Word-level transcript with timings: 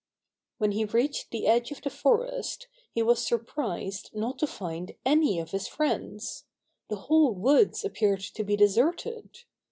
When 0.57 0.71
he 0.71 0.83
reached 0.85 1.29
the 1.29 1.45
edge 1.45 1.69
of 1.71 1.83
the 1.83 1.91
forest, 1.91 2.65
he 2.91 3.03
was 3.03 3.23
surprised 3.23 4.09
not 4.15 4.39
to 4.39 4.47
find 4.47 4.95
any 5.05 5.37
of 5.39 5.51
his 5.51 5.67
friends. 5.67 6.45
The 6.89 6.95
whole 7.05 7.35
woods 7.35 7.85
appeared 7.85 8.21
to 8.21 8.43
be 8.43 8.55
deserted. 8.55 9.43